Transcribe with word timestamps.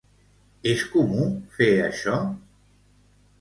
És 0.71 0.85
comú 0.93 1.27
fer 1.59 1.69
això? 1.89 2.17